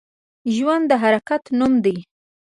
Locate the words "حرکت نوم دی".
1.03-1.97